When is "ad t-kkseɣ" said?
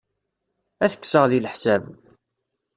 0.83-1.25